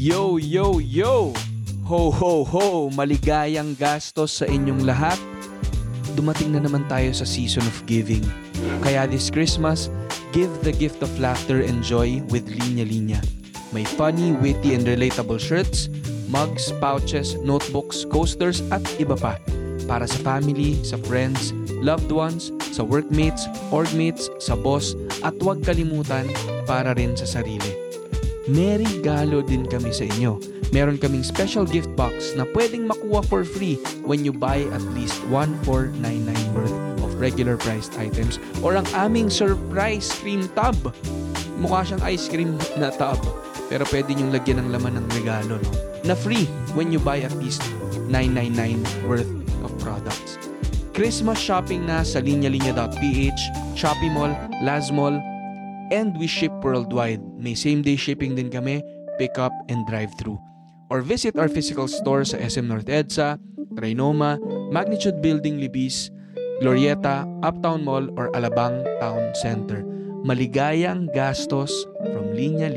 [0.00, 1.28] Yo, yo, yo!
[1.84, 2.88] Ho, ho, ho!
[2.88, 5.20] Maligayang gastos sa inyong lahat.
[6.16, 8.24] Dumating na naman tayo sa season of giving.
[8.80, 9.92] Kaya this Christmas,
[10.32, 13.20] give the gift of laughter and joy with Linya Linya.
[13.76, 15.92] May funny, witty, and relatable shirts,
[16.32, 19.36] mugs, pouches, notebooks, coasters, at iba pa.
[19.84, 21.52] Para sa family, sa friends,
[21.84, 26.24] loved ones, sa workmates, orgmates, sa boss, at huwag kalimutan
[26.64, 27.79] para rin sa sarili.
[28.50, 30.42] May regalo din kami sa inyo.
[30.74, 35.22] Meron kaming special gift box na pwedeng makuha for free when you buy at least
[35.30, 40.74] 1499 worth of regular priced items or ang aming surprise cream tub.
[41.62, 43.22] Mukha siyang ice cream na tub
[43.70, 45.70] pero pwede niyong lagyan ng laman ng regalo no?
[46.02, 47.62] na free when you buy at least
[48.10, 49.30] 999 worth
[49.62, 50.42] of products.
[50.90, 53.42] Christmas shopping na sa linyalinya.ph,
[53.78, 54.34] Shopee Mall,
[54.66, 55.22] Lazmall,
[55.90, 57.20] and we ship worldwide.
[57.38, 58.82] May same-day shipping din kami,
[59.18, 60.38] pick up and drive-through.
[60.90, 63.38] Or visit our physical store sa SM North EDSA,
[63.78, 64.38] Trinoma,
[64.74, 66.10] Magnitude Building Libis,
[66.58, 69.86] Glorieta, Uptown Mall, or Alabang Town Center.
[70.26, 71.72] Maligayang gastos
[72.12, 72.68] from Linya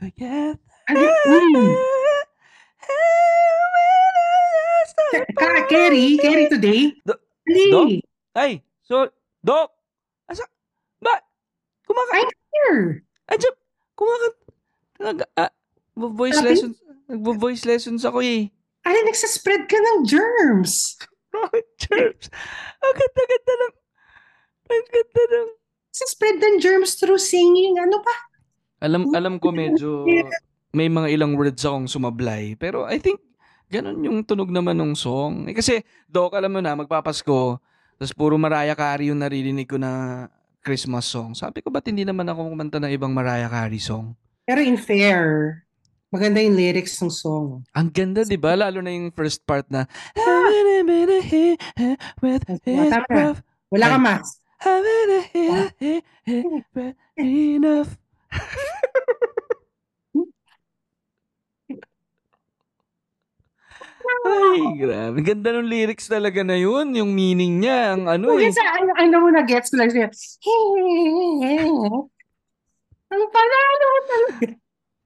[0.00, 0.58] together.
[0.90, 1.52] Ano, uy.
[5.36, 6.80] Ka, Kerry, Kerry today.
[7.04, 7.86] Do- Ali, Doc?
[8.32, 8.52] Ay,
[8.86, 9.08] so,
[9.44, 9.70] Doc!
[10.30, 10.46] Asa,
[11.02, 11.20] ba?
[11.84, 12.10] Kumaka...
[12.16, 13.04] I'm here.
[13.28, 13.54] Andiyan,
[13.98, 14.26] kumaka...
[15.02, 15.52] Nag, ah,
[15.98, 16.78] voice lessons.
[17.10, 18.48] Nagvo-voice lessons ako eh.
[18.82, 20.98] Ay, nagsaspread ka ng germs.
[21.34, 22.26] Bakit, Chirps?
[22.82, 23.74] Ang ganda-ganda ng...
[24.68, 25.48] Ang ganda ng...
[25.92, 27.76] Nagsaspread ng germs through singing.
[27.78, 28.14] Ano pa?
[28.82, 30.08] Alam, alam ko medyo
[30.72, 32.56] may mga ilang words akong sumablay.
[32.56, 33.20] Pero I think,
[33.68, 35.46] ganun yung tunog naman ng song.
[35.46, 37.60] Eh, kasi, Doc, alam mo na, magpapasko,
[38.00, 40.26] tapos puro Mariah Carey yung naririnig ko na
[40.64, 41.36] Christmas song.
[41.36, 44.16] Sabi ko, ba't hindi naman ako kumanta ng ibang Mariah Carey song?
[44.42, 45.62] Pero in fair,
[46.12, 47.64] maganda yung lyrics ng song.
[47.72, 48.52] Ang ganda, di ba?
[48.52, 49.88] Lalo na yung first part na
[53.08, 53.40] breath.
[53.72, 54.28] Wala ka mas.
[57.16, 57.96] enough.
[64.22, 65.18] Ay, grabe.
[65.24, 66.94] Ganda ng lyrics talaga na yun.
[66.94, 68.52] Yung meaning niya, ang ano eh.
[68.52, 70.06] Kasi ano, ano mo na gets ko lang siya.
[73.12, 74.54] Ang panalo talaga.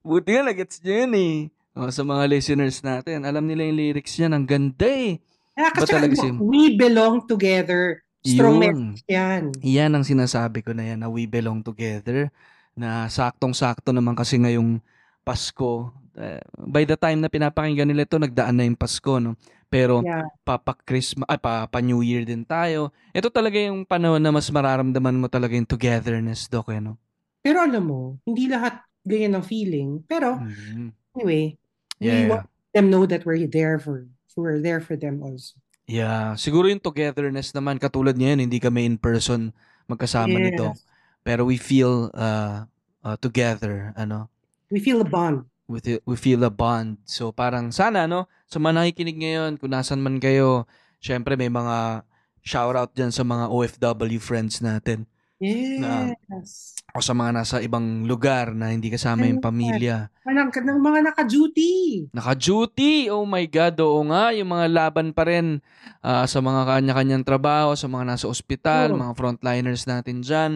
[0.06, 1.34] Buti nga, nagets niya yun eh.
[1.74, 4.30] O, sa mga listeners natin, alam nila yung lyrics niya.
[4.30, 5.18] Ang ganda eh.
[5.52, 8.00] Ah, Ba kasi talaga ano, si- we belong together.
[8.22, 9.12] Strong message Yun.
[9.12, 9.42] yan.
[9.62, 12.30] Yan ang sinasabi ko na yan, na we belong together.
[12.72, 14.78] Na saktong-sakto naman kasi ngayong
[15.20, 15.90] Pasko.
[16.14, 19.34] Eh, by the time na pinapakinggan nila ito, nagdaan na yung Pasko, no?
[19.66, 20.22] Pero Yeah.
[20.42, 22.94] papa Christmas, ay papa New Year din tayo.
[23.10, 26.94] Ito talaga yung panahon na mas mararamdaman mo talaga yung togetherness, Dok, eh, no?
[27.42, 30.02] Pero alam mo, hindi lahat ganyan ang feeling.
[30.04, 30.90] Pero Mhm.
[31.14, 31.54] anyway,
[31.96, 32.28] we Yeah.
[32.28, 32.44] want
[32.74, 34.04] them know that we're there for
[34.36, 35.56] we're there for them also.
[35.88, 39.54] Yeah, siguro yung togetherness naman katulad ngayon hindi kami in person
[39.88, 40.58] magkasama Yes.
[40.58, 40.74] Doc.
[41.22, 42.66] Pero we feel uh,
[43.00, 44.28] uh, together, ano?
[44.68, 45.46] We feel a bond.
[45.66, 47.00] with it, we feel a bond.
[47.02, 50.62] So parang sana no, sa mga nakikinig ngayon, kung nasan man kayo,
[51.02, 52.06] syempre may mga
[52.46, 56.80] shoutout dyan sa mga OFW friends natin Yes.
[56.96, 60.08] o sa mga nasa ibang lugar na hindi kasama yung pamilya.
[60.24, 62.08] Walang ka ng mga naka-duty.
[62.16, 63.12] Naka-duty!
[63.12, 64.32] Oh my God, oo nga.
[64.32, 65.60] Yung mga laban pa rin
[66.00, 69.00] ah, sa mga kanya-kanyang trabaho, sa mga nasa ospital, Oo.
[69.04, 70.52] mga frontliners natin dyan.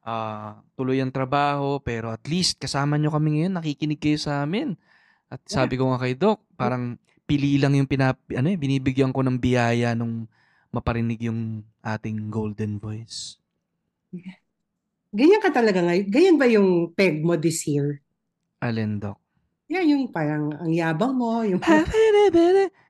[0.00, 4.72] Ah, tuloy ang trabaho, pero at least kasama nyo kami ngayon, nakikinig kayo sa amin.
[5.28, 6.96] At sabi ko nga kay Doc, parang
[7.28, 10.24] pili lang yung pinap, ano eh, binibigyan ko ng biyaya nung
[10.72, 13.37] maparinig yung ating golden voice.
[15.08, 16.06] Ganyan ka talaga ngayon.
[16.08, 18.00] Ganyan ba yung peg mo this year?
[18.60, 19.16] Alin, Doc?
[19.68, 21.60] Yan yung parang ang yabang mo, yung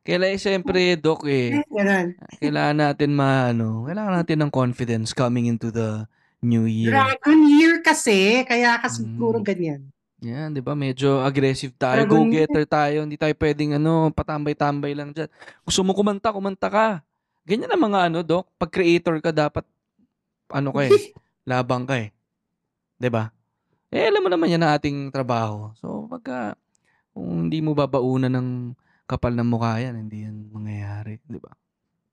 [0.07, 1.63] Kailangan siyempre, Doc, eh.
[1.69, 2.15] ganun.
[2.39, 6.07] Kailangan natin maano, kailangan natin ng confidence coming into the
[6.41, 6.95] new year.
[6.95, 9.09] Dragon year kasi, kaya kasi Mm.
[9.15, 9.81] siguro ganyan.
[10.19, 10.75] Yan, 'di ba?
[10.75, 13.07] Medyo aggressive tayo, Dragon go-getter tayo.
[13.07, 15.31] Hindi tayo pwedeng ano, patambay-tambay lang diyan.
[15.63, 16.87] Gusto mo kumanta, kumanta ka.
[17.47, 18.51] Ganyan ang mga ano, Doc.
[18.59, 19.63] Pag creator ka dapat
[20.53, 21.13] ano ka eh,
[21.51, 22.13] labang ka eh.
[22.99, 23.31] 'Di ba?
[23.89, 25.73] Eh alam mo naman yan ang ating trabaho.
[25.79, 26.59] So pagka
[27.15, 28.49] kung hindi mo babaunan ng
[29.09, 31.53] kapal ng mukha yan, hindi yan mangyayari, 'di ba?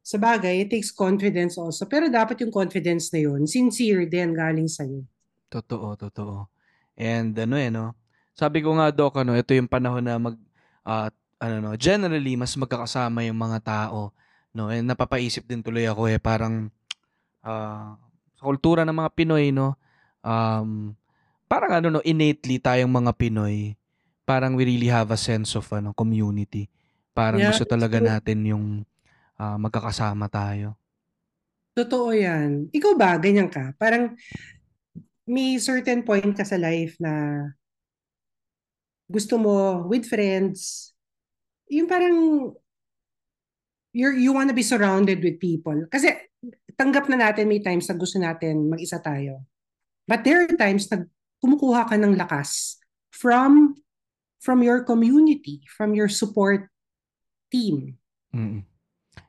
[0.05, 1.89] Sa bagay, it takes confidence also.
[1.89, 5.01] Pero dapat yung confidence na yun, sincere din galing sa'yo.
[5.49, 6.45] Totoo, totoo.
[6.93, 7.97] And ano eh, no?
[8.37, 10.37] Sabi ko nga, Doc, ano, ito yung panahon na mag,
[10.85, 11.09] ah,
[11.41, 14.13] ano, no, generally, mas magkakasama yung mga tao,
[14.53, 14.69] no?
[14.69, 16.69] And napapaisip din tuloy ako eh, parang,
[17.41, 17.97] ah,
[18.35, 19.75] sa kultura ng mga Pinoy, no?
[20.25, 20.95] Um,
[21.47, 23.75] parang ano, no, innately tayong mga Pinoy,
[24.27, 26.67] parang we really have a sense of, ano, community.
[27.15, 28.09] Parang Yeah, gusto talaga true.
[28.11, 28.65] natin yung
[29.39, 30.75] ah, magkakasama tayo.
[31.75, 32.71] Totoo yan.
[32.71, 33.75] Ikaw ba, ganyan ka?
[33.75, 34.15] Parang
[35.27, 37.43] may certain point ka sa life na
[39.11, 40.91] gusto mo with friends,
[41.69, 42.51] yung parang
[43.93, 45.75] you're, you wanna be surrounded with people.
[45.91, 46.15] Kasi
[46.75, 49.43] tanggap na natin may times na gusto natin mag-isa tayo.
[50.05, 51.07] But there are times na
[51.41, 52.77] kumukuha ka ng lakas
[53.09, 53.79] from
[54.37, 56.69] from your community, from your support
[57.49, 57.97] team.
[58.29, 58.61] Mm.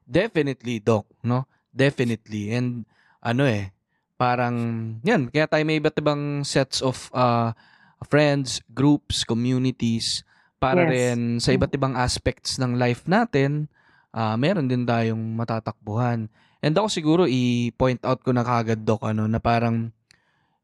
[0.04, 1.48] Definitely, Doc, no?
[1.72, 2.52] Definitely.
[2.52, 2.84] And
[3.24, 3.72] ano eh,
[4.20, 4.56] parang
[5.00, 7.56] yan, kaya tayo may iba't ibang sets of uh,
[8.04, 10.20] friends, groups, communities
[10.56, 10.90] para Yes.
[10.92, 13.68] rin sa iba't ibang aspects ng life natin,
[14.16, 16.28] ah, meron din tayong matatakbuhan.
[16.66, 19.94] And ako siguro i-point out ko na kagad, Doc, ano, na parang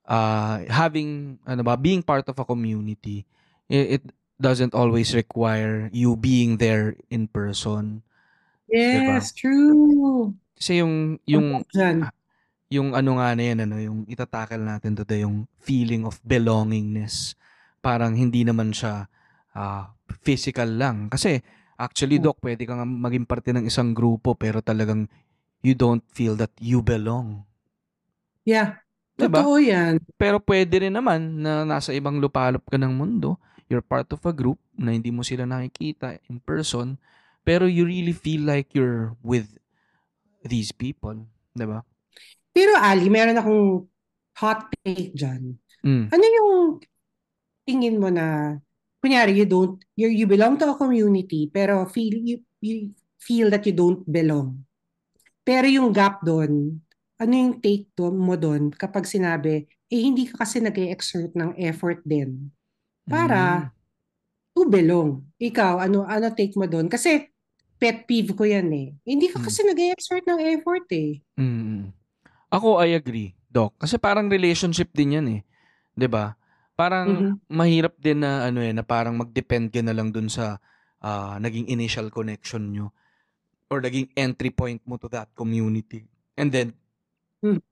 [0.02, 3.22] ah, having, ano ba, being part of a community,
[3.70, 4.04] it, it
[4.34, 8.02] doesn't always require you being there in person.
[8.66, 10.34] Yes, true.
[10.58, 11.62] Kasi yung yung
[12.66, 17.38] yung ano nga na yan, ano, yung itatakal natin today, yung feeling of belongingness.
[17.78, 19.06] Parang hindi naman siya
[19.54, 19.94] ah,
[20.26, 21.06] physical lang.
[21.06, 21.38] Kasi
[21.78, 22.18] actually.
[22.18, 25.06] Doc, pwede kang maging parte ng isang grupo pero talagang
[25.62, 27.46] you don't feel that you belong.
[28.42, 28.82] Yeah.
[29.14, 29.40] Diba?
[29.40, 30.02] Totoo yan.
[30.18, 33.38] Pero pwede rin naman na nasa ibang lupalop ka ng mundo,
[33.70, 36.98] you're part of a group na hindi mo sila nakikita in person,
[37.46, 39.46] pero you really feel like you're with
[40.42, 41.14] these people.
[41.54, 41.86] Diba?
[42.50, 43.86] Pero Ali, meron akong
[44.42, 45.56] hot take dyan.
[45.86, 46.10] Mm.
[46.10, 46.50] Ano yung
[47.62, 48.58] tingin mo na,
[48.98, 52.90] kunyari, you don't, you you belong to a community, pero feel, you, you
[53.22, 54.66] feel that you don't belong.
[55.42, 56.78] Pero yung gap doon,
[57.18, 61.58] ano yung take do, mo doon kapag sinabi, eh hindi ka kasi nag exert ng
[61.58, 62.50] effort din
[63.06, 64.54] para Mm.
[64.56, 65.10] to belong.
[65.42, 66.86] Ikaw, ano ano take mo doon?
[66.86, 67.26] Kasi
[67.82, 68.94] pet peeve ko yan eh.
[69.02, 69.44] Hindi ka Mm.
[69.44, 71.18] kasi nag exert ng effort eh.
[71.36, 71.90] Mm.
[72.52, 73.74] Ako, I agree, Doc.
[73.80, 75.42] Kasi parang relationship din yan eh.
[76.08, 76.36] ba?
[76.78, 77.34] Parang Mhm.
[77.52, 80.58] mahirap din na ano eh, na parang mag-depend ka na lang dun sa
[81.02, 82.94] ah, naging initial connection nyo
[83.72, 86.04] or naging entry point mo to that community.
[86.36, 86.76] And then,
[87.40, 87.64] Hmm.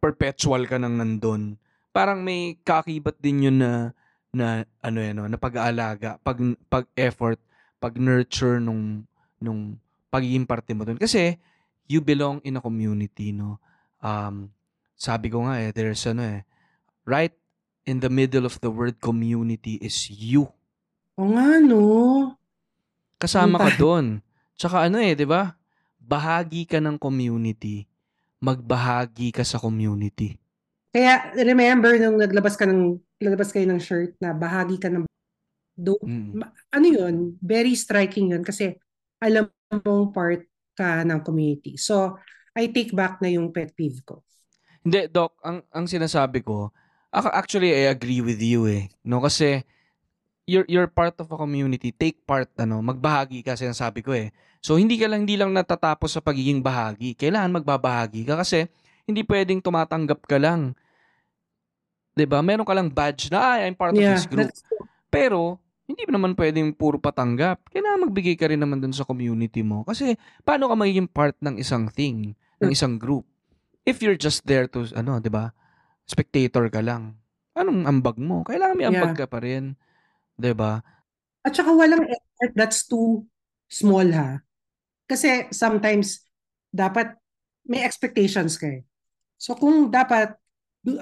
[0.00, 1.60] perpetual ka nang nandun.
[1.92, 3.92] Parang may kakibat din yun na
[4.32, 6.40] na ano yan, no, na pag-aalaga, pag
[6.72, 7.36] pag effort,
[7.76, 9.04] pag nurture nung
[9.36, 9.76] nung
[10.08, 10.96] pagiging parte mo dun.
[10.96, 11.36] Kasi
[11.84, 13.60] you belong in a community, no.
[14.00, 14.48] Um,
[14.96, 16.40] sabi ko nga eh, there's ano eh,
[17.04, 17.34] right
[17.84, 20.48] in the middle of the word community is you.
[21.20, 21.80] O nga no.
[23.20, 24.24] Kasama ka doon.
[24.60, 25.56] Tsaka ano eh, 'di ba?
[25.96, 27.88] Bahagi ka ng community.
[28.44, 30.36] Magbahagi ka sa community.
[30.92, 35.08] Kaya remember nung naglabas ka ng naglabas kayo ng shirt na bahagi ka ng
[35.80, 36.44] do Mm.
[36.76, 37.40] ano yun?
[37.40, 38.76] Very striking yun kasi
[39.16, 40.44] alam mong part
[40.76, 41.80] ka ng community.
[41.80, 42.20] So,
[42.52, 44.20] I take back na yung pet peeve ko.
[44.84, 46.72] Hindi, Doc, ang, ang sinasabi ko,
[47.12, 48.88] ac- actually, I agree with you eh.
[49.04, 49.20] No?
[49.24, 49.64] Kasi,
[50.50, 51.94] you're, you're part of a community.
[51.94, 54.34] Take part, ano, magbahagi ka, sinasabi ko eh.
[54.58, 57.14] So, hindi ka lang, hindi lang natatapos sa pagiging bahagi.
[57.14, 58.66] Kailangan magbabahagi ka kasi
[59.06, 60.74] hindi pwedeng tumatanggap ka lang.
[62.12, 64.50] 'Di ba Meron ka lang badge na, "Ay, I'm part of Yeah, this group.
[65.08, 65.56] Pero,
[65.90, 67.66] hindi naman pwedeng puro patanggap.
[67.72, 69.82] Kailangan magbigay ka rin naman dun sa community mo.
[69.82, 70.14] Kasi,
[70.46, 73.26] paano ka magiging part ng isang thing, ng isang group?
[73.82, 75.50] If you're just there to, ano, di ba?
[76.06, 77.18] Spectator ka lang.
[77.58, 78.46] Anong ambag mo?
[78.46, 79.20] Kailangan may ambag Yeah.
[79.24, 79.74] ka pa rin.
[80.40, 80.80] Di ba?
[81.44, 83.28] At saka walang effort that's too
[83.68, 84.40] small ha.
[85.04, 86.24] Kasi sometimes
[86.72, 87.12] dapat
[87.68, 88.82] may expectations ka eh.
[89.36, 90.32] So kung dapat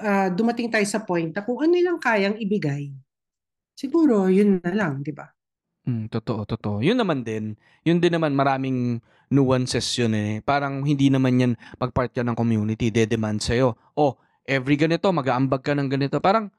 [0.03, 2.91] ah, dumating tayo sa point na kung ano lang kayang ibigay
[3.79, 5.31] siguro yun na lang, di ba?
[5.87, 6.77] Mm, totoo, totoo.
[6.83, 7.55] Yun naman din.
[7.87, 8.99] Yun din naman maraming
[9.31, 10.43] nuances yun eh.
[10.43, 13.79] Parang hindi naman yan pag part ka ng community, de-demand sa'yo.
[13.95, 16.19] Oh, every ganito, mag-aambag ka ng ganito.
[16.19, 16.51] Parang,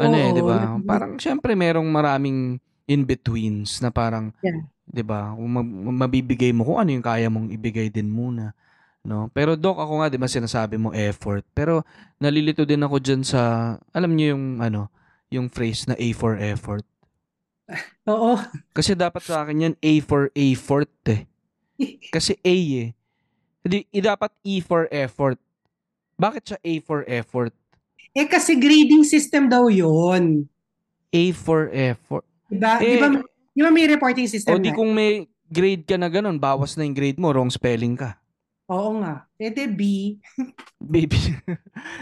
[0.00, 0.56] ano eh, Oo, di ba?
[0.80, 4.64] Parang, syempre, merong maraming in-betweens na parang, Yeah.
[4.82, 5.30] di ba?
[5.32, 5.66] Kung ma-
[6.00, 8.52] mabibigay mo kung ano yung kaya mong ibigay din muna.
[9.00, 9.32] No?
[9.32, 11.44] Pero Doc, ako nga, di ba sinasabi mo effort.
[11.52, 13.40] Pero nalilito din ako dyan sa,
[13.90, 14.92] alam niyo yung, ano,
[15.30, 16.84] yung phrase na A for effort.
[18.10, 18.36] Oo.
[18.72, 21.24] Kasi dapat sa akin yan A for effort eh.
[22.14, 22.88] Kasi A eh.
[23.60, 25.38] Hindi, i- dapat E for effort.
[26.16, 27.52] Bakit siya A for effort?
[28.10, 30.46] Eh kasi grading system daw yun.
[31.10, 32.26] A for effort.
[32.50, 32.82] Diba?
[32.82, 33.08] Eh, di ba,
[33.50, 34.76] di ba may reporting O system di na?
[34.76, 38.18] kung may grade ka na ganun, bawas na yung grade mo, wrong spelling ka.
[38.70, 39.26] Oo nga.
[39.38, 39.82] Eh di B.
[40.94, 41.18] Baby.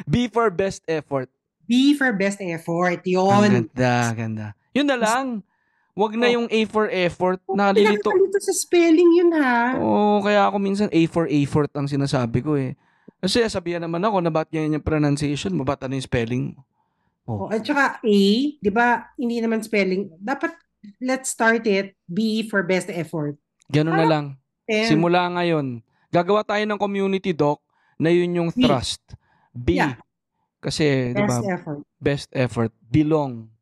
[0.05, 1.29] B for best effort.
[1.65, 3.05] B for best effort.
[3.05, 3.51] Ang Yun.
[3.69, 4.47] ganda, ganda.
[4.73, 5.27] Yun na lang.
[5.93, 6.35] Wag na Oh.
[6.41, 7.41] yung A for effort.
[7.49, 8.09] Nalilito.
[8.09, 9.77] Pinakakalito sa spelling yun ha.
[9.77, 12.77] Oo, kaya ako minsan A for effort ang sinasabi ko eh.
[13.19, 16.63] Kasi sabihan naman ako na ba't ganyan yung pronunciation mo, ba't ano yung spelling mo?
[17.29, 18.21] Oh, at saka A,
[18.57, 20.09] di ba, hindi naman spelling.
[20.17, 20.57] Dapat,
[21.05, 23.37] let's start it, B for best effort.
[23.69, 24.25] Ganun na lang.
[24.65, 27.61] And, Simula ngayon, gagawa tayo ng community doc
[28.01, 28.65] na yun yung B.
[28.65, 29.05] trust.
[29.53, 29.77] B.
[29.77, 30.01] Yeah.
[30.65, 31.81] Kasi, di ba, best effort.
[32.01, 33.53] best effort, belong.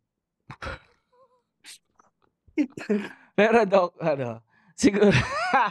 [3.38, 4.46] Pero doc, ano,
[4.78, 5.10] siguro,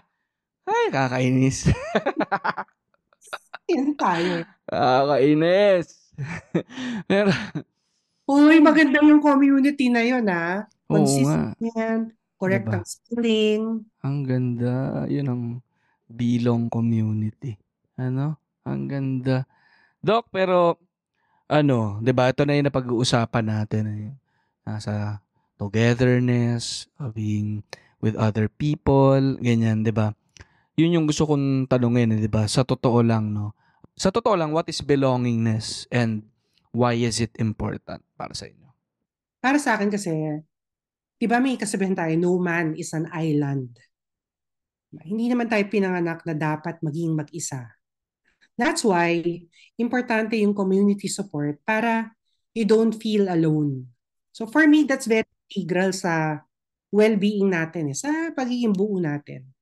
[0.69, 1.71] ay, kakainis.
[3.69, 4.45] Yan tayo.
[4.69, 5.87] Kakainis.
[7.09, 7.29] Pero,
[8.25, 12.09] Uy, maganda yung community na yun oo nga, Consistent yan.
[12.35, 12.75] Correct Diba?
[12.77, 13.63] ang spelling.
[14.01, 15.05] ang ganda.
[15.09, 15.43] Yun ang
[16.09, 17.57] bilong community.
[17.97, 18.37] Ano?
[18.65, 19.45] Ang ganda.
[20.01, 20.77] Doc, pero,
[21.49, 23.83] ano, di ba, ito na yung napag-uusapan natin.
[23.89, 24.13] Eh.
[24.65, 25.21] Nasa
[25.57, 27.65] togetherness, uh, being
[28.01, 30.13] with other people, ganyan, di ba?
[30.75, 32.43] Yun yung gusto kong tanungin, eh, di ba?
[32.51, 33.55] Sa totoo lang, no?
[33.95, 36.27] Sa totoo lang, what is belongingness and
[36.75, 38.67] why is it important para sa inyo?
[39.39, 40.11] Para sa akin kasi,
[41.15, 43.71] di ba may kasabihan tayo, no man is an island.
[44.99, 47.71] Hindi naman tayo pinanganak na dapat maging mag-isa.
[48.59, 49.23] That's why,
[49.79, 52.11] importante yung community support para
[52.51, 53.87] you don't feel alone.
[54.35, 56.43] So for me, that's very integral sa
[56.91, 59.54] well-being natin, eh, sa pagiging buo natin.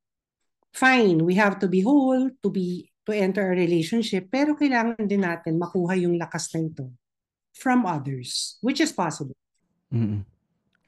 [0.74, 5.22] Fine, we have to be whole to be to enter a relationship, pero kailangan din
[5.22, 6.90] natin makuha yung lakas na ito
[7.54, 9.38] from others, which is possible.
[9.94, 10.26] Mm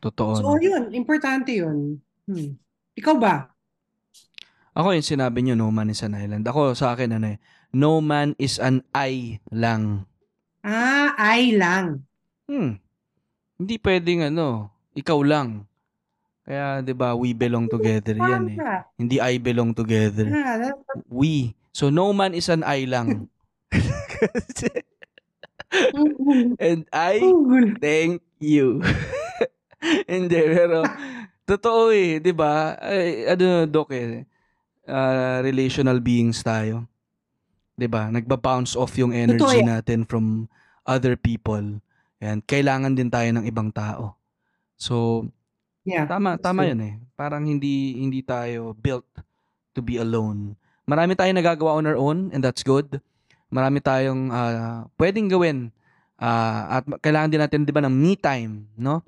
[0.06, 0.62] Totoo, So, no?
[0.62, 1.98] yun, importante yun.
[2.30, 2.62] Hmm.
[2.94, 3.50] Ikaw ba?
[4.78, 6.46] Ako yung sinabi nyo, no man is an island.
[6.46, 7.38] Ako sa akin, ano eh,
[7.74, 10.06] no man is an I lang.
[10.62, 12.06] Ah, ay lang.
[12.46, 12.78] Hmm.
[13.58, 15.66] Hindi pwedeng ano, ikaw lang.
[16.46, 18.58] Kaya, di ba, we belong together yan eh.
[19.02, 20.30] Hindi I belong together.
[21.10, 21.58] We.
[21.74, 23.34] So, no man is an I lang.
[26.62, 27.76] And I Google.
[27.82, 28.82] Thank you.
[30.10, 30.88] Hindi, pero
[31.46, 32.80] totoo eh, 'di ba?
[32.80, 34.24] Ay, ano doc eh.
[34.88, 36.88] ah, relational beings tayo.
[37.76, 38.08] 'Di ba?
[38.10, 39.70] Nagba-bounce off yung energy yan.
[39.70, 40.48] natin from
[40.88, 41.82] other people.
[42.24, 44.16] And kailangan din tayo ng ibang tao.
[44.80, 45.28] So,
[45.86, 46.10] Yeah.
[46.10, 46.70] tama that's tama true.
[46.74, 46.94] 'yun eh.
[47.14, 49.06] Parang hindi hindi tayo built
[49.72, 50.58] to be alone.
[50.86, 52.98] Marami tayong nagagawa on our own and that's good.
[53.54, 55.70] Marami tayong ah, pwedeng gawin.
[56.18, 59.06] Ah, at kailangan din natin 'di ba ng me time, no?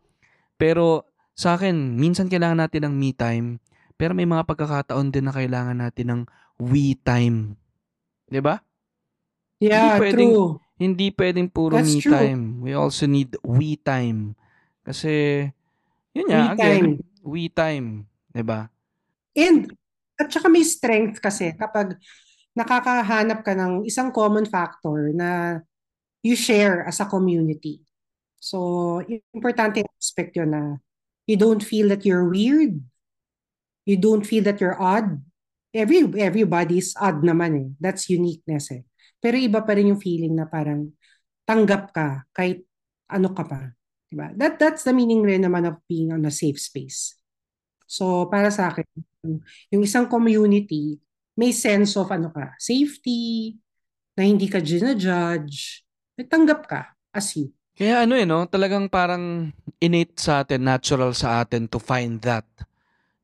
[0.56, 1.06] Pero
[1.38, 3.62] sa akin, minsan kailangan natin ng me time,
[3.94, 6.22] pero may mga pagkakataon din na kailangan natin ng
[6.62, 7.58] we time.
[8.30, 8.62] 'Di ba?
[9.58, 10.62] Yeah, pwedeng- true.
[10.78, 12.14] Hindi pwedeng puro That's me true.
[12.14, 12.62] time.
[12.62, 14.38] We also need we time.
[14.86, 15.50] Kasi
[16.18, 16.94] yun nga, Me again, time.
[17.22, 17.88] we time,
[18.34, 18.74] 'di ba?
[19.38, 19.70] And,
[20.18, 21.94] at saka may strength kasi kapag
[22.58, 25.62] nakakahanap ka ng isang common factor na
[26.26, 27.86] you share as a community.
[28.42, 28.98] So,
[29.30, 30.82] importante aspect yun na
[31.30, 32.82] you don't feel that you're weird.
[33.86, 35.22] You don't feel that you're odd.
[35.70, 37.70] Every, everybody's odd naman eh.
[37.78, 38.84] That's uniqueness eh.
[39.22, 40.90] Pero iba pa rin yung feeling na parang
[41.46, 42.66] tanggap ka kahit
[43.08, 43.77] ano ka pa.
[44.08, 44.32] Diba?
[44.36, 47.16] That, that's the meaning rin naman of being on a safe space.
[47.88, 48.84] So, para sa akin,
[49.72, 51.00] yung isang community,
[51.36, 53.56] may sense of ano ka, safety,
[54.18, 55.86] na hindi ka ginajudge,
[56.26, 56.82] tanggap ka
[57.14, 57.54] as you.
[57.78, 58.50] Kaya ano eh, no?
[58.50, 62.50] Talagang parang innate sa atin, natural sa atin to find that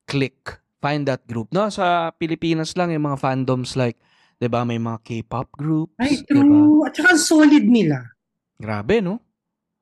[0.05, 1.49] click, find that group.
[1.49, 3.97] No, sa Pilipinas lang yung mga fandoms like,
[4.37, 6.85] 'di ba, may mga K-pop groups, Ay, true.
[6.85, 8.13] At saka solid nila.
[8.61, 9.17] Grabe, no?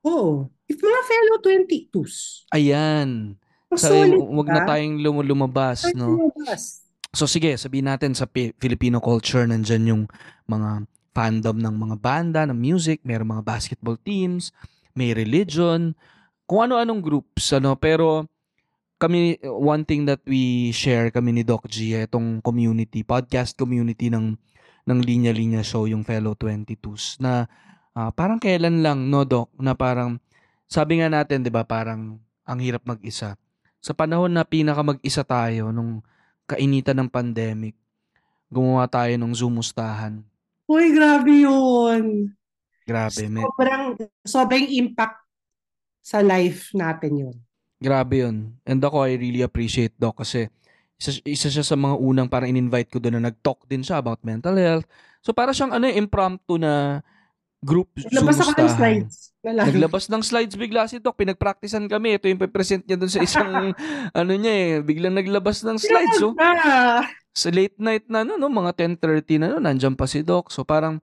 [0.08, 0.48] Oo.
[0.72, 3.36] If mga fellow 22s, Ayan.
[3.68, 6.32] ang Sa solid wag na tayong lum- lumabas, no?
[6.32, 6.88] lumabas.
[7.12, 10.04] So sige, sabihin natin sa Pi- Filipino culture nandyan yung
[10.48, 14.56] mga fandom ng mga banda, ng music, may mga basketball teams,
[14.96, 15.92] may religion,
[16.48, 18.28] kung ano-anong groups, ano, pero
[18.96, 24.40] kami, one thing that we share kami ni Doc G, itong community, podcast community ng
[24.88, 27.48] ng Linya Linya Show, yung fellow 22s, na
[27.92, 30.16] ah, parang kailan lang, no Doc, na parang,
[30.72, 32.16] sabi nga natin, di ba, parang
[32.48, 33.36] ang hirap mag-isa.
[33.84, 36.00] Sa panahon na pinaka mag-isa tayo, nung
[36.48, 37.76] kainitan ng pandemic,
[38.48, 40.24] gumawa tayo ng Zoomustahan.
[40.72, 42.32] Uy, grabe yun.
[42.88, 43.44] Grabe, men.
[43.44, 43.84] Sobrang,
[44.24, 45.20] sobrang impact
[46.00, 47.36] sa life natin yun.
[47.84, 48.56] Grabe yun.
[48.64, 50.48] And ako, I really appreciate Doc kasi
[50.96, 54.24] isa, isa siya sa mga unang parang in-invite ko doon na nag-talk din siya about
[54.24, 54.88] mental health.
[55.20, 57.04] So para siyang ano, impromptu na
[57.62, 59.16] group Labas ako ng slides.
[59.42, 59.70] Wala.
[59.70, 61.18] Naglabas ng slides bigla si Doc.
[61.18, 62.18] Pinagpraktisan kami.
[62.18, 63.74] Ito yung present niya doon sa isang
[64.20, 64.72] ano niya eh.
[64.82, 66.18] Biglang naglabas ng slides.
[66.18, 70.26] So, Ah, sa late night na no, no mga 10:30 na no, nandiyan pa si
[70.26, 70.50] Doc.
[70.50, 71.00] So parang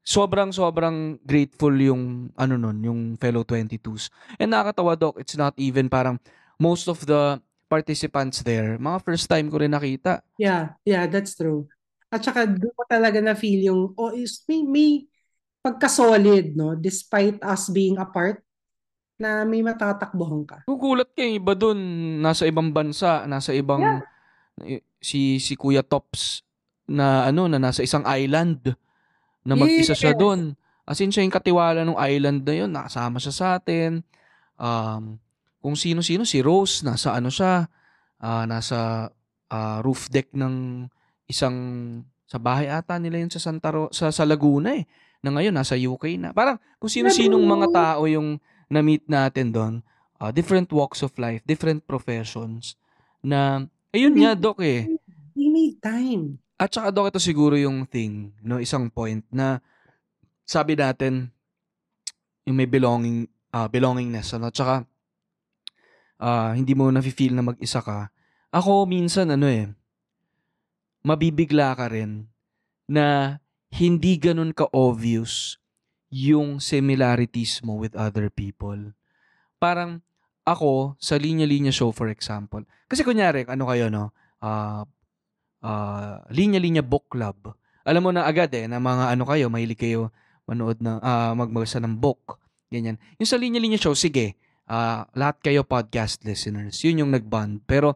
[0.00, 4.08] sobrang sobrang grateful yung ano nun, yung fellow 22s.
[4.40, 6.16] And nakakatawa Doc, it's not even parang
[6.56, 7.38] most of the
[7.70, 10.26] participants there, mga first time ko rin nakita.
[10.34, 11.70] yeah, yeah, that's true.
[12.10, 15.06] At saka doon ko talaga na feel yung, oh, is, may, may
[15.60, 16.72] pagka-solid, no?
[16.74, 18.40] Despite us being apart,
[19.20, 20.58] na may matatakbuhan ka.
[20.64, 21.76] Gugulat kayo iba doon,
[22.18, 24.00] nasa ibang bansa, nasa ibang
[24.60, 24.80] Yeah.
[25.00, 26.44] si si Kuya Tops
[26.84, 28.60] na ano na nasa isang island
[29.40, 30.20] na mag-isa siya Yes.
[30.20, 30.40] doon.
[30.84, 34.04] As in siya yung katiwala ng island na yun, nakasama siya sa atin.
[34.56, 35.16] Um,
[35.60, 37.68] kung sino-sino, si Rose, nasa ano siya,
[38.18, 39.08] ah, nasa
[39.48, 40.88] ah, roof deck ng
[41.24, 41.56] isang,
[42.24, 44.84] sa bahay ata nila yun sa Santa Ro- sa, sa Laguna eh.
[45.20, 46.32] Na ngayon, nasa UK na.
[46.32, 48.40] Parang kung sino-sinong mga tao yung
[48.72, 49.74] na-meet natin doon,
[50.16, 52.76] ah, different walks of life, different professions,
[53.20, 54.88] na, ayun nga, Doc eh.
[55.36, 56.40] We made time.
[56.60, 59.60] At saka Doc, ito siguro yung thing, no, isang point na
[60.44, 61.32] sabi natin,
[62.44, 64.74] yung may belonging, ah, belongingness, ano, at saka,
[66.20, 68.08] ah, hindi mo nafe-feel na mag-isa ka.
[68.52, 69.68] Ako, minsan, ano eh,
[71.00, 72.28] mabibigla ka rin
[72.84, 73.36] na
[73.70, 75.56] hindi ganun ka-obvious
[76.10, 78.94] yung similarities mo with other people.
[79.62, 80.02] Parang,
[80.42, 84.10] ako, sa linya-linya show, for example, kasi kunyari, ano kayo, no,
[84.42, 84.82] ah,
[85.62, 87.54] ah, linya-linya book club.
[87.86, 90.10] Alam mo na agad eh, na mga ano kayo, mahilig kayo
[90.50, 92.42] manood ng, ah, magbasa ng book.
[92.74, 92.98] Ganyan.
[93.22, 94.34] Yung sa linya-linya show, sige,
[94.66, 97.62] ah, lahat kayo podcast listeners, yun yung nag-bond.
[97.70, 97.94] Pero,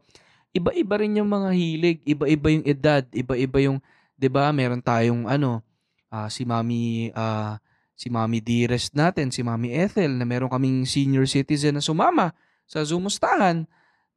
[0.55, 3.79] iba-iba rin yung mga hilig, iba-iba yung edad, iba-iba yung,
[4.19, 4.51] 'di ba?
[4.55, 5.63] Meron tayong ano,
[6.11, 7.59] ah, si Mami ah,
[7.95, 12.35] si Mami Dearest natin, si Mami Ethel na meron kaming senior citizen na sumama
[12.67, 13.67] sa Zoomustahan,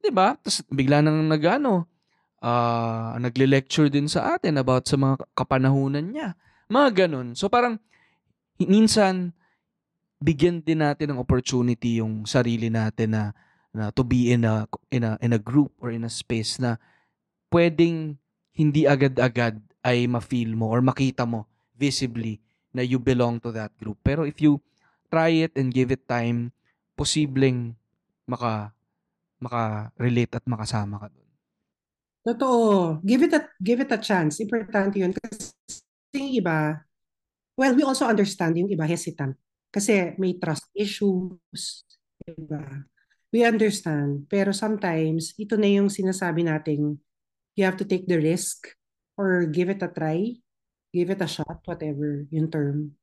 [0.02, 0.34] 'di ba?
[0.38, 1.86] Tapos bigla nang nagano,
[2.42, 6.34] ah, nagle-lecture din sa atin about sa mga kapanahunan niya.
[6.68, 7.34] Mga ganun.
[7.38, 7.80] So parang
[8.60, 9.32] minsan
[10.18, 13.24] bigyan din natin ng opportunity yung sarili natin na
[13.70, 16.82] na to be in a in a in a group or in a space na
[17.54, 18.18] pwedeng
[18.50, 21.46] hindi agad-agad ay ma-feel mo or makita mo
[21.78, 22.42] visibly
[22.74, 23.98] na you belong to that group.
[24.02, 24.58] Pero if you
[25.08, 26.52] try it and give it time,
[26.98, 27.72] posibleng
[28.28, 28.74] maka
[29.38, 31.30] maka-relate at makasama ka doon.
[32.28, 32.98] Totoo.
[33.06, 34.42] Give it a give it a chance.
[34.42, 35.54] Importante 'yun kasi
[36.18, 36.82] yung iba
[37.58, 39.34] well, we also understand yung iba hesitant
[39.68, 41.84] kasi may trust issues,
[42.24, 42.86] diba?
[43.28, 46.96] We understand, pero sometimes ito na yung sinasabi nating
[47.58, 48.77] you have to take the risk
[49.18, 50.38] or give it a try,
[50.94, 52.94] give it a shot, whatever yung term.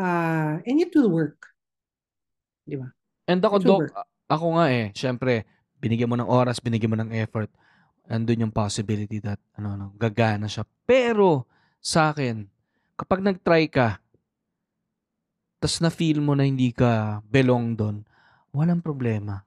[0.00, 1.52] Ah, and it will work.
[2.64, 2.88] Di ba?
[3.28, 3.94] And ako, Doc, work.
[4.32, 5.44] ako nga eh, syempre,
[5.78, 7.52] binigyan mo ng oras, binigyan mo ng effort,
[8.10, 10.64] andun yung possibility that, ano, ano, gagana siya.
[10.88, 11.46] Pero,
[11.78, 12.48] sa akin,
[12.98, 14.00] kapag nag-try ka,
[15.60, 18.02] tas na-feel mo na hindi ka belong doon,
[18.50, 19.44] walang problema.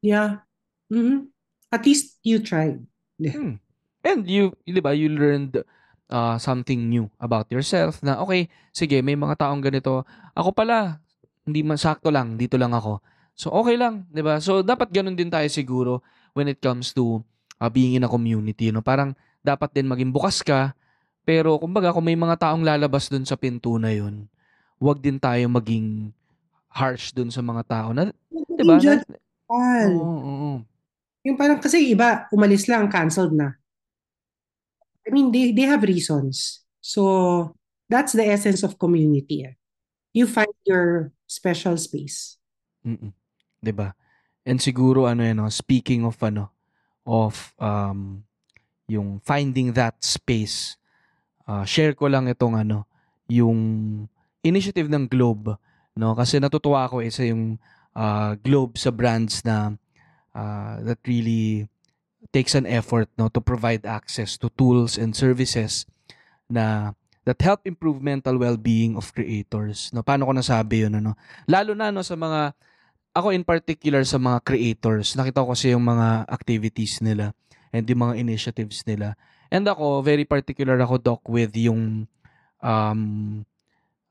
[0.00, 0.46] Yeah.
[0.92, 1.34] Mhm.
[1.74, 2.86] At least you tried.
[3.34, 3.58] Hmm.
[4.06, 5.66] And you, di ba, you learned
[6.06, 10.06] uh, something new about yourself na, okay, sige, may mga taong ganito.
[10.38, 11.02] Ako pala,
[11.42, 13.02] hindi man sakto lang, dito lang ako.
[13.34, 14.38] So, okay lang, di ba?
[14.38, 16.06] So, dapat ganun din tayo siguro
[16.38, 17.26] when it comes to
[17.58, 18.70] uh, being in a community.
[18.70, 18.80] No?
[18.80, 20.74] Parang, dapat din maging bukas ka.
[21.26, 24.30] Pero, kumbaga, kung may mga taong lalabas dun sa pinto na yun,
[24.78, 26.14] wag din tayo maging
[26.70, 28.78] harsh dun sa mga tao na, di ba?
[29.50, 30.52] Oo, oo, oo.
[31.26, 33.58] Yung parang kasi iba, umalis lang, canceled na.
[35.06, 36.62] I mean, they, they have reasons.
[36.80, 37.54] So,
[37.88, 39.44] that's the essence of community.
[39.46, 39.54] eh.
[40.12, 42.38] You find your special space.
[42.86, 43.12] Mm.
[43.60, 43.92] 'Di ba?
[44.46, 46.54] And siguro ano yan, no, speaking of ano,
[47.04, 48.22] of um
[48.86, 50.78] yung finding that space.
[51.46, 52.86] ah, share ko lang itong ano,
[53.30, 53.58] yung
[54.42, 55.54] initiative ng Globe,
[55.94, 56.14] no?
[56.18, 57.58] Kasi natutuwa ako isa yung
[57.94, 59.74] ah, Globe sa brands na
[60.34, 61.66] ah, that really
[62.30, 65.84] takes an effort no to provide access to tools and services
[66.46, 66.94] na
[67.26, 69.90] that help improve mental well-being of creators.
[69.90, 71.18] No, paano ko nasabi 'yun ano?
[71.50, 72.54] Lalo na no sa mga
[73.16, 77.32] ako in particular sa mga creators, nakita ko kasi yung mga activities nila
[77.72, 79.16] and yung mga initiatives nila.
[79.48, 82.04] And ako, very particular ako, Doc, with yung
[82.60, 83.00] um,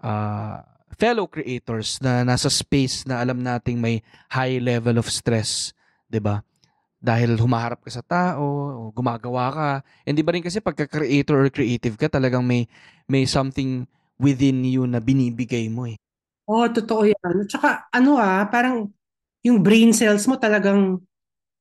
[0.02, 0.58] uh,
[0.96, 4.02] fellow creators na nasa space na alam nating may
[4.32, 5.76] high level of stress,
[6.08, 6.42] 'di ba?
[7.06, 8.42] Dahil humaharap ka sa tao,
[8.74, 9.70] o gumagawa ka.
[10.02, 12.66] Hindi ba rin kasi pagka-creator or creative ka, talagang may
[13.06, 13.86] may something
[14.18, 16.02] within you na binibigay mo eh.
[16.50, 17.46] Oo, totoo yan.
[17.46, 18.90] At saka, ano ah, parang
[19.46, 20.98] yung brain cells mo talagang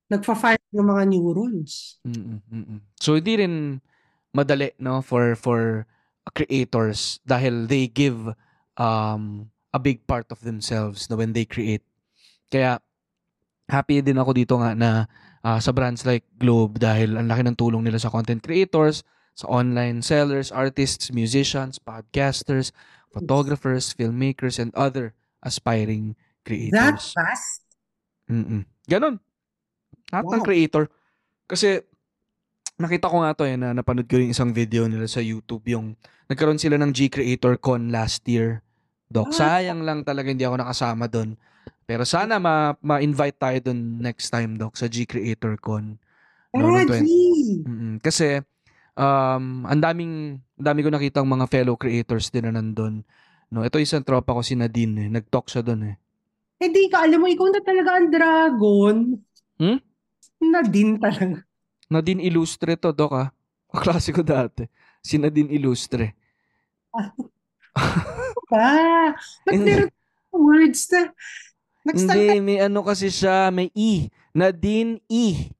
[0.08, 2.00] nagfa-fire yung mga neurons.
[2.04, 2.78] Mm, mm.
[3.00, 3.54] So hindi rin
[4.34, 5.86] madali no for for
[6.34, 8.34] creators dahil they give
[8.80, 11.84] um a big part of themselves no when they create.
[12.48, 12.80] Kaya
[13.68, 15.08] happy din ako dito nga na
[15.44, 19.04] ah, sa brands like Globe dahil ang laki ng tulong nila sa content creators,
[19.36, 22.72] sa online sellers, artists, musicians, podcasters,
[23.12, 25.12] photographers, filmmakers and other
[25.44, 27.12] aspiring That creators.
[27.12, 27.62] fast?
[28.26, 28.64] Mm.
[28.88, 29.20] Ganon.
[30.10, 30.46] Lahat ng Wow.
[30.46, 30.84] creator.
[31.44, 31.80] Kasi
[32.74, 35.94] nakita ko nga to eh, na napanood ko yung isang video nila sa YouTube yung
[36.26, 38.64] nagkaroon sila ng G Creator Con last year.
[39.06, 39.60] Doc, Ah.
[39.60, 41.36] sayang lang talaga hindi ako nakasama doon.
[41.84, 46.00] Pero sana ma- ma-invite tayo doon next time, Doc, sa G Creator Con.
[46.56, 47.64] No, Tara, noong G!
[47.64, 47.94] 20 Mm-mm.
[48.00, 48.40] Kasi
[48.94, 53.02] um ang daming ang dami ko nakitang mga fellow creators din na nandun.
[53.52, 55.08] No, ito isang tropa ko si Nadine, eh.
[55.12, 55.96] nag-talk siya doon eh.
[56.58, 58.96] Eh di ka, alam mo, ikaw na talaga ang dragon.
[59.60, 59.78] Hmm?
[60.42, 61.42] Na din talaga.
[61.86, 63.28] Nadine Illustre to, Doc ah.
[63.70, 64.66] Kaklase ko dati.
[65.04, 66.14] Si Nadine Illustre.
[68.50, 69.70] Pa, ba't Hindi.
[69.70, 69.90] meron
[70.34, 71.10] words na
[71.84, 74.08] nag-start Hindi, may ano kasi siya, may E.
[74.34, 75.52] Nadine E.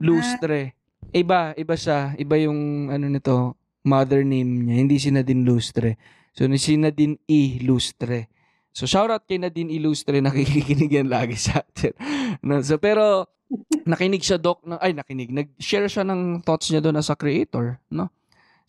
[0.00, 0.76] Lustre.
[1.10, 2.14] Iba, iba siya.
[2.16, 4.76] Iba yung ano nito, mother name niya.
[4.80, 5.96] Hindi si Nadine Lustre.
[6.36, 7.58] So, si Nadine E.
[7.64, 8.30] Lustre.
[8.70, 9.82] So, shoutout kay Nadine E.
[9.82, 10.22] Lustre.
[10.22, 11.96] Nakikinig yan lagi sa atin.
[12.46, 13.26] No, so, pero,
[13.90, 14.62] nakinig siya, Doc.
[14.62, 15.34] Na, ay, nakinig.
[15.34, 17.82] Nag-share siya ng thoughts niya doon as a creator.
[17.90, 18.08] No?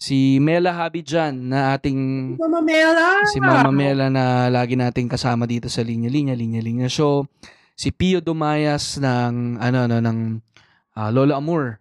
[0.01, 3.21] Si Mela Habidjan na ating Mama Mela!
[3.29, 7.29] si Mama Mela na lagi nating kasama dito sa Linya Linya Linya Linya Show.
[7.77, 10.19] Si Pio Dumayas ng ano ano ng
[10.97, 11.77] ah, Lola Amor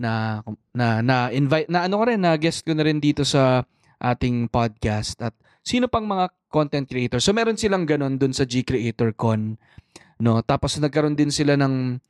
[0.00, 0.40] na
[0.72, 3.68] na na invite na ano ko rin na guest ko na rin dito sa
[4.00, 7.20] ating podcast at sino pang mga content creator.
[7.20, 9.60] So meron silang ganon dun sa G Creator Con
[10.24, 10.40] no.
[10.40, 12.00] Tapos nagkaroon din sila ng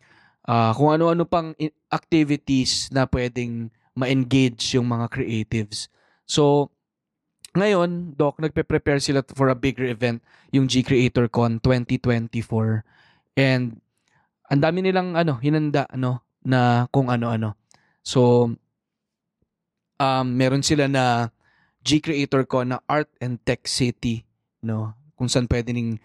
[0.46, 1.50] ah, kung ano-ano pang
[1.90, 5.90] activities na pwedeng ma-engage yung mga creatives.
[6.22, 6.70] So
[7.58, 10.22] ngayon, Doc, nagpe-prepare sila for a bigger event,
[10.54, 12.86] yung G Creator Con 2024.
[13.34, 13.82] And
[14.46, 17.58] ang dami nilang ano, hinanda ano na kung ano-ano.
[18.06, 18.52] So
[19.98, 21.34] um meron sila na
[21.82, 24.22] G Creator Con na Art and Tech City,
[24.62, 24.94] no?
[25.18, 25.98] Kung saan pwedeng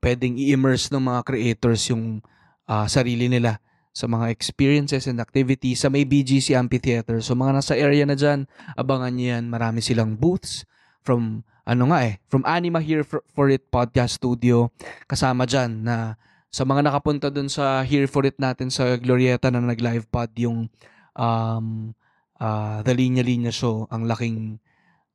[0.00, 2.22] pwedeng i-immerse ng mga creators yung
[2.70, 3.58] ah, sarili nila
[3.90, 7.18] sa mga experiences and activities sa may BGC Amphitheater.
[7.20, 8.46] So mga nasa area na dyan,
[8.78, 9.44] abangan nyo yan.
[9.50, 10.62] Marami silang booths
[11.02, 14.70] from ano nga eh, from Anima Here for, for It podcast studio.
[15.06, 16.18] Kasama dyan na
[16.50, 20.66] sa mga nakapunta dun sa Here for It natin sa Glorieta na nag-live pod yung
[21.14, 21.94] um,
[22.42, 23.86] ah, The Linya Linya Show.
[23.90, 24.58] Ang laking,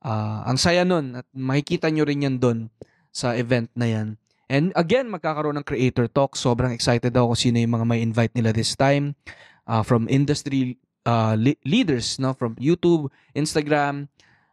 [0.04, 2.72] ah, ang saya nun at makikita nyo rin yan dun
[3.12, 4.08] sa event na yan.
[4.46, 6.38] And again, magkakaroon ng creator talk.
[6.38, 9.18] Sobrang excited ako kung sino yung mga may invite nila this time.
[9.66, 10.78] Uh, from industry
[11.10, 12.38] uh, le- leaders, no?
[12.38, 14.06] From YouTube, Instagram,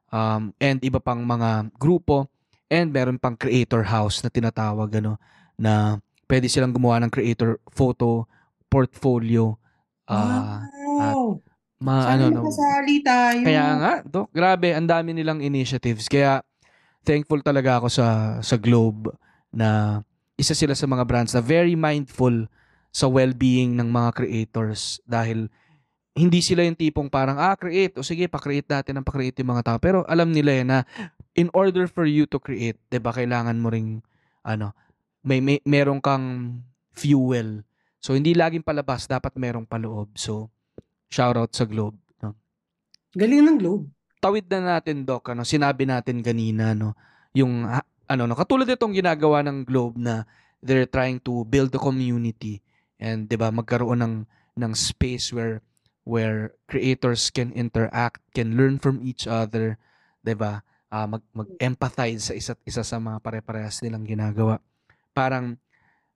[0.08, 2.32] um, and iba pang mga grupo.
[2.72, 5.20] And meron pang creator house na tinatawag, ano,
[5.60, 8.24] na pwede silang gumawa ng creator photo,
[8.72, 9.60] portfolio.
[10.08, 11.36] Uh, wow!
[11.76, 12.48] ma, Sana ano, no,
[13.04, 13.42] tayo.
[13.44, 16.08] kaya nga, Dok, grabe, ang dami nilang initiatives.
[16.08, 16.40] Kaya
[17.04, 19.12] thankful talaga ako sa sa Globe
[19.52, 20.00] na
[20.40, 22.48] isa sila sa mga brands na very mindful
[22.92, 25.48] sa well-being ng mga creators dahil
[26.12, 27.96] hindi sila yung tipong parang, ah, create.
[27.96, 29.78] O sige, pa-create natin ang pa-create yung mga tao.
[29.80, 30.78] Pero alam nila eh na
[31.32, 34.04] in order for you to create, 'di ba kailangan mo ring
[34.44, 34.76] ano,
[35.24, 36.60] may, may meron kang
[36.92, 37.64] fuel.
[37.96, 40.12] So hindi laging palabas, dapat merong paloob.
[40.20, 40.52] So
[41.08, 41.96] shout out sa Globe.
[42.20, 42.36] No?
[43.16, 43.88] Galing ng Globe.
[44.22, 46.94] tawid na natin doc ano sinabi natin kanina no
[47.34, 47.66] yung
[48.12, 50.28] ano no katulad itong ginagawa ng Globe na
[50.60, 52.60] they're trying to build a community
[53.00, 54.14] and 'di ba magkaroon ng
[54.60, 55.64] ng space where
[56.02, 59.78] where creators can interact, can learn from each other,
[60.22, 60.62] 'di ba?
[60.92, 64.60] Ah, mag mag-empathize sa isa't isa sa mga pare-parehas nilang ginagawa.
[65.16, 65.56] Parang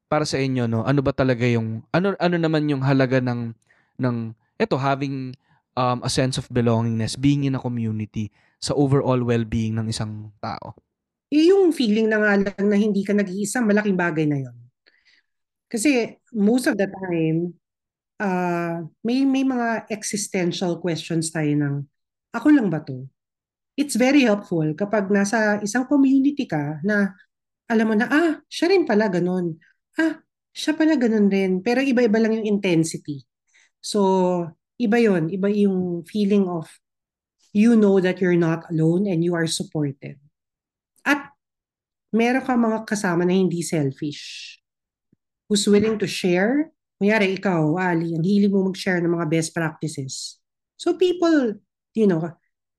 [0.07, 3.57] para sa inyo no, ano ba talaga yung ano ano naman yung halaga ng
[3.97, 4.17] ng
[4.61, 5.33] eto having
[5.75, 8.29] um, a sense of belongingness, being in a community
[8.61, 10.77] sa overall well-being ng isang tao?
[11.35, 14.57] Yung feeling na nga lang na hindi ka nag-iisa, malaking bagay na yon.
[15.67, 17.59] Kasi most of the time,
[18.23, 21.75] uh, may, may mga existential questions tayo ng,
[22.31, 23.11] ako lang ba to?
[23.77, 27.13] It's very helpful kapag nasa isang community ka na
[27.67, 29.59] alam mo na, ah, siya rin pala ganun.
[29.99, 30.23] Ah,
[30.55, 31.61] siya pala ganun rin.
[31.61, 33.27] Pero iba-iba lang yung intensity.
[33.83, 34.01] So,
[34.79, 36.71] iba yon Iba yung feeling of
[37.51, 40.17] you know that you're not alone and you are supported.
[41.07, 41.33] At
[42.13, 44.57] meron ka mga kasama na hindi selfish.
[45.49, 46.75] Who's willing to share.
[46.99, 50.41] Kunyari, ikaw, Ali, ang hilig mo mag-share ng mga best practices.
[50.81, 51.61] So people,
[51.95, 52.35] you know,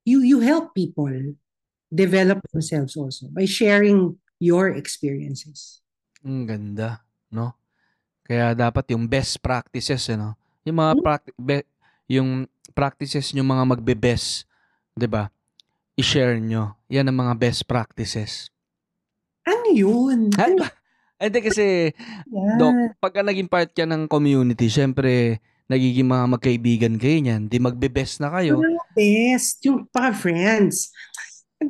[0.06, 1.38] you you help people
[1.94, 5.82] develop themselves also by sharing your experiences.
[6.26, 7.54] Ang ganda, no?
[8.28, 10.36] Kaya dapat yung best practices, ano?
[10.68, 11.04] Yung mga Hmm.
[11.04, 11.68] prac- be-
[12.12, 14.46] yung practices nyo mga magbe-best,
[14.98, 15.30] 'di ba?
[15.98, 16.78] I-share nyo.
[16.88, 18.54] Yan ang mga best practices.
[19.44, 20.30] Ano yun?
[20.38, 20.70] Ano ba?
[21.24, 21.90] Hindi kasi,
[22.30, 22.58] yan?
[22.62, 27.50] Doc, pagka naging part ka ng community, syempre, nagiging mga magkaibigan kayo niyan.
[27.50, 28.62] Di magbe-best na kayo.
[28.62, 29.66] Ano best?
[29.66, 30.94] Yung para friends.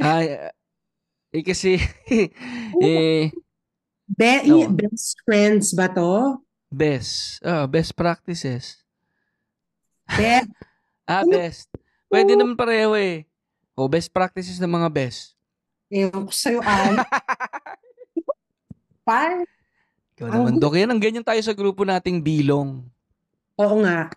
[0.04, 0.52] Ay,
[1.32, 1.80] eh kasi,
[2.84, 3.32] eh,
[4.08, 4.72] Be- Oo.
[4.72, 6.40] Best friends ba to?
[6.68, 7.40] best.
[7.44, 8.84] Ah, best practices.
[10.08, 10.52] Best.
[11.08, 11.40] Ah, Ano?
[11.40, 11.72] best.
[12.12, 13.24] Pwede naman pareho eh.
[13.78, 15.38] O, best practices ng mga best.
[15.94, 16.98] Ewan ko sa'yo, Al.
[19.08, 19.46] Par.
[20.18, 20.58] Ikaw naman.
[20.58, 20.74] Doc.
[20.74, 22.82] Yan ang ganyan tayo sa grupo nating bilong.
[23.62, 24.10] Oo nga.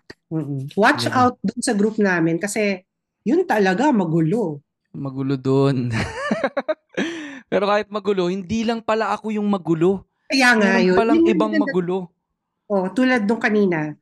[0.73, 1.13] Watch Diba?
[1.13, 2.81] out dun sa group namin kasi
[3.21, 4.65] yun talaga magulo.
[4.97, 5.93] Magulo doon.
[7.51, 10.09] Pero kahit magulo, hindi lang pala ako yung magulo.
[10.25, 10.97] Kaya nga Meron yun.
[10.97, 11.97] palang Yun yung ibang magulo.
[12.71, 13.93] Oh, tulad nung kanina,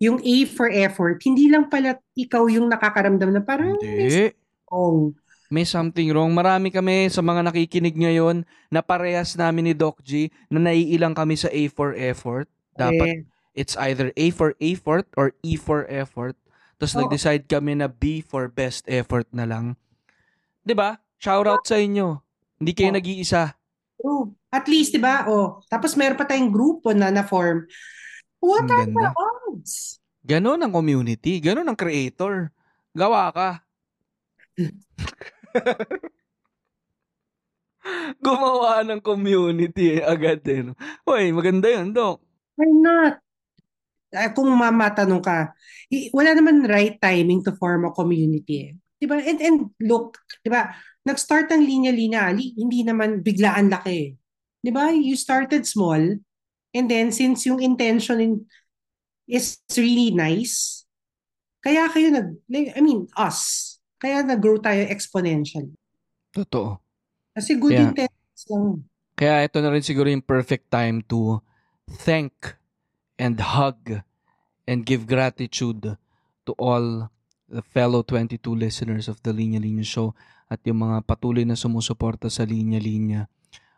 [0.00, 4.32] yung A for effort, hindi lang pala ikaw yung nakakaramdam na parang Hindi.
[4.74, 5.14] Song.
[5.46, 6.34] May something wrong.
[6.34, 11.38] Marami kami sa mga nakikinig ngayon na parehas namin ni Doc G na naiilang kami
[11.38, 12.50] sa A for effort.
[12.74, 13.18] Dapat Eh,
[13.54, 16.34] it's either A for effort or E for effort.
[16.74, 17.06] Tapos Oo.
[17.06, 19.78] nag-decide kami na B for best effort na lang.
[20.66, 20.98] 'Di ba?
[21.22, 22.18] Shout out sa inyo.
[22.58, 22.98] Hindi kayo Oo.
[22.98, 23.54] nag-iisa.
[24.04, 25.24] oh, at least, di ba?
[25.24, 27.64] Oh, tapos meron pa tayong grupo na na-form.
[28.36, 29.08] What Ang are the ganda.
[29.16, 29.96] odds?
[30.20, 31.40] Ganon ang community.
[31.40, 32.52] Ganon ang creator.
[32.92, 33.63] Gawa ka.
[38.24, 40.62] Gumawa ng community agad eh.
[40.64, 40.72] no?
[41.04, 42.22] Hoy, maganda yun, Doc.
[42.56, 43.20] Why not?
[44.14, 45.52] Ah, kung mamatanong ka,
[46.14, 48.70] wala naman right timing to form a community.
[48.70, 48.72] Eh.
[49.02, 49.18] Diba?
[49.18, 50.70] And, and look, diba?
[51.04, 53.90] Nag-start ang linya-linya, Ali, hindi naman biglaan laki.
[53.92, 54.10] eh.
[54.64, 54.94] Diba?
[54.94, 56.00] You started small,
[56.72, 58.46] and then since yung intention in-
[59.28, 60.86] is really nice,
[61.60, 63.73] kaya kayo nag, like, I mean, us,
[64.04, 65.72] kaya nag-grow tayo exponentially.
[66.28, 66.76] Totoo.
[67.32, 68.84] Kasi good Kaya- intentions lang.
[69.14, 71.40] Kaya ito na rin siguro yung perfect time to
[71.96, 72.58] thank
[73.16, 74.04] and hug
[74.66, 75.96] and give gratitude
[76.42, 77.08] to all
[77.46, 80.12] the fellow 22 listeners of the Linya Linya Show
[80.50, 83.30] at yung mga patuloy na sumusuporta sa Linya Linya.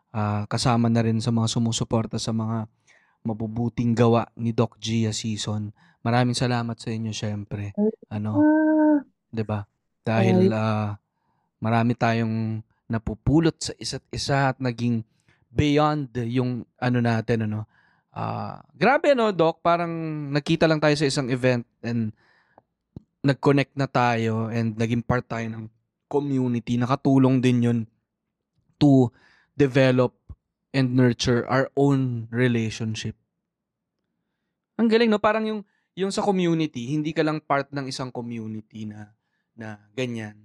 [0.09, 2.65] Ah, kasama na rin sa mga sumusuporta sa mga
[3.23, 5.71] mabubuting gawa ni Doc Gia season.
[6.01, 7.77] Maraming salamat sa inyo syempre.
[8.09, 9.69] Ano, Ah, 'di ba?
[10.07, 10.95] Dahil ah,
[11.59, 15.03] marami tayong napupulot sa isa't isa at naging
[15.51, 17.66] beyond yung ano natin ano.
[18.14, 19.90] Ah, grabe no, Doc, parang
[20.31, 22.14] nakita lang tayo sa isang event and
[23.27, 25.66] nag-connect na tayo and naging part tayo ng
[26.07, 26.79] community.
[26.79, 27.79] Nakatulong din yun
[28.79, 29.11] to
[29.59, 30.14] develop
[30.71, 33.19] and nurture our own relationship.
[34.79, 35.61] Ang galing no, parang yung
[35.97, 39.16] yung sa community, hindi ka lang part ng isang community na
[39.57, 40.37] na ganyan.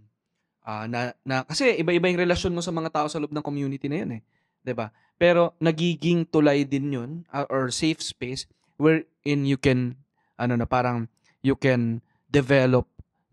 [0.63, 3.91] Ah, na, na kasi iba-iba yung relasyon mo sa mga tao sa loob ng community
[3.91, 4.21] na yun eh.
[4.61, 4.93] 'Di ba?
[5.19, 8.45] Pero nagiging tulay din yun ah, or safe space
[8.79, 9.97] wherein you can
[10.39, 11.05] ano na parang
[11.45, 12.87] you can develop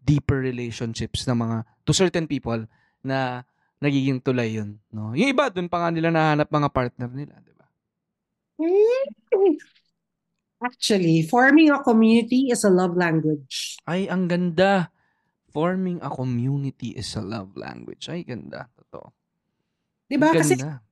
[0.04, 2.64] deeper relationships na mga to certain people
[3.04, 3.44] na
[3.78, 5.14] nagiging tulay yun, no?
[5.14, 7.66] Yung iba doon pa nga nila nahanap mga partner nila, 'di ba?
[10.58, 13.78] Actually, forming a community is a love language.
[13.86, 14.90] Ay, ang ganda.
[15.48, 18.08] Forming a community is a love language.
[18.08, 18.68] Ay, ganda.
[18.76, 19.12] Totoo.
[20.08, 20.32] Diba?
[20.32, 20.84] Ang Kasi ganda.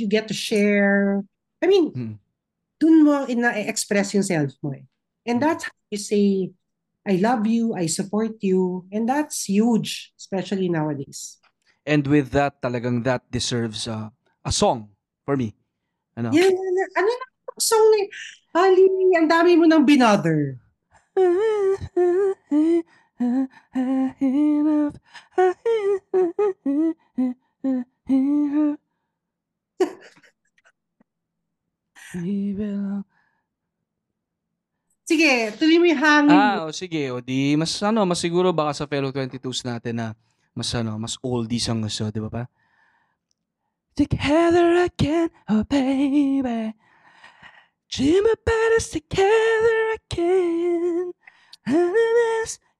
[0.00, 1.20] you get to share.
[1.60, 2.14] I mean, Mm.
[2.80, 4.84] dun mo ina-express yung self mo eh.
[5.28, 6.48] And that's how you say,
[7.04, 11.40] I love you, I support you, and that's huge, especially nowadays.
[11.88, 14.12] And with that, talagang that deserves uh,
[14.44, 14.92] a song
[15.24, 15.56] for me.
[16.16, 16.32] Ano?
[16.32, 16.52] Yan,
[16.96, 17.26] ano na
[17.60, 18.08] song ni
[18.54, 18.84] Ali,
[19.16, 20.60] ang dami mo ng binother.
[35.08, 36.36] Sige, tuloy mo yung hangin.
[36.36, 40.06] Ah, o sige, o di mas ano, mas siguro baka sa fellow 22s natin na
[40.52, 42.44] mas ano, mas oldies ang gusto, di ba pa?
[43.96, 46.76] Together again, oh baby.
[47.98, 51.10] About us together again.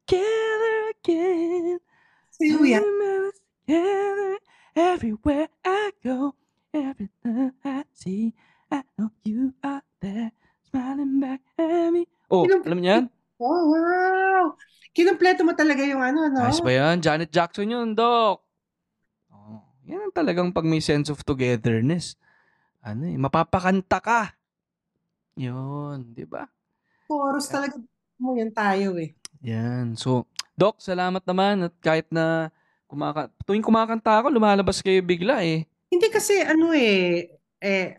[0.09, 1.77] Together again.
[2.33, 4.39] Us together
[4.73, 6.33] everywhere I go.
[6.73, 8.33] Everything I see,
[8.73, 10.33] I know you are there,
[10.69, 12.09] smiling back at me.
[12.29, 13.05] Oh, Sino- alam niyo yan?
[13.41, 14.45] Oh, wow!
[14.93, 16.43] Kinumpleto mo talaga yung ano, no?
[16.45, 17.01] Ayos ba yan?
[17.01, 18.45] Janet Jackson yun, Doc.
[19.33, 22.19] Oh, yan ang talagang pag may sense of togetherness.
[22.85, 24.37] Ano eh, mapapakanta ka.
[25.39, 26.45] Yun, di ba?
[27.09, 27.79] Chorus talaga
[28.19, 29.15] mo yan tayo eh.
[29.43, 29.95] Yan.
[29.95, 30.27] So,
[30.59, 32.51] Doc, salamat naman at kahit na
[32.91, 35.69] kumaka tuwing kumakanta ako, lumalabas kayo bigla eh.
[35.93, 37.31] Hindi kasi ano eh,
[37.63, 37.97] eh,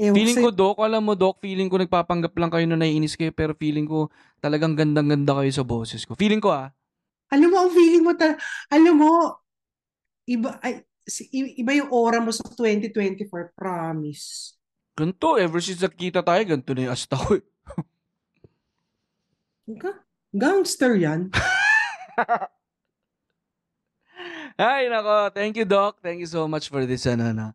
[0.00, 0.50] ewan Feeling ko.
[0.50, 4.10] Doc, alam mo, Doc, feeling ko nagpapanggap lang kayo na naiinis kayo, pero feeling ko
[4.42, 6.18] talagang gandang-ganda kayo sa boses ko.
[6.18, 6.72] Feeling ko ah.
[7.30, 8.38] alam mo, ang feeling mo, ta-
[8.70, 9.42] alam mo,
[10.26, 10.82] iba, ay,
[11.34, 14.54] iba yung aura mo sa 2024, promise.
[14.96, 17.44] Ganito, ever since nakita tayo, ganito na yung asta ko eh.
[19.66, 21.30] Ga- Gangster yan.
[24.56, 25.28] Ay, nako.
[25.34, 26.00] Thank you, Doc.
[26.00, 27.46] Thank you so much for this ano, na,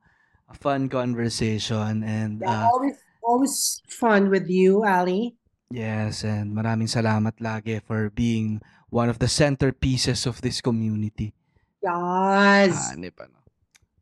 [0.46, 2.04] a fun conversation.
[2.06, 3.56] And Yeah, uh, always, always
[3.90, 5.34] fun with you, Ali.
[5.72, 8.60] yes, and maraming salamat lagi for being
[8.92, 11.34] one of the centerpieces of this community.
[11.82, 12.94] Yes.
[12.94, 13.42] Hanip, ano.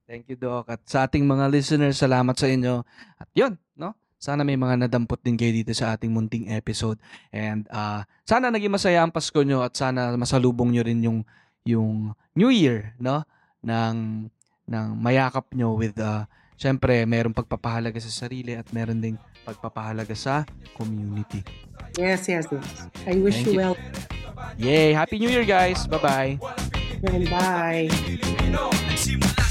[0.04, 0.68] Thank you, Doc.
[0.68, 2.82] At sa ating mga listeners, salamat sa inyo.
[3.16, 3.94] At yun, no?
[4.20, 7.00] Sana may mga nadampot din kayo dito sa ating munting episode.
[7.32, 11.20] And uh, sana naging masaya ang Pasko nyo at sana masalubong nyo rin yung
[11.64, 13.24] yung New Year, no?
[13.64, 14.28] Ng
[14.70, 16.28] ng mayakap nyo with uh,
[16.60, 19.16] syempre, merong pagpapahalaga sa sarili at meron ding
[19.48, 20.44] pagpapahalaga sa
[20.76, 21.40] community.
[21.96, 22.68] Yes, yes, yes.
[23.08, 23.60] I wish Thank you you.
[23.64, 23.76] well.
[24.60, 24.92] Yay!
[24.92, 25.88] Happy New Year, guys!
[25.88, 26.40] Bye-bye!
[27.32, 27.88] Bye.
[29.00, 29.49] Sa